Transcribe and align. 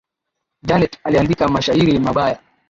Janet 0.65 0.99
aliandika 1.03 1.47
mashairi 1.47 1.99
mabaya 1.99 2.39